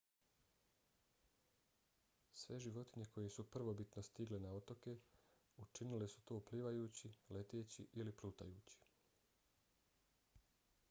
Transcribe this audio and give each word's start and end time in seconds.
sve 2.43 2.55
životinje 2.63 3.05
koje 3.17 3.29
su 3.35 3.43
prvobitno 3.55 4.03
stigle 4.07 4.39
na 4.45 4.53
otoke 4.59 4.95
učinile 5.65 6.07
su 6.13 6.21
to 6.31 6.39
plivajući 6.51 7.11
leteći 7.37 7.87
ili 8.01 8.15
plutajući 8.23 8.81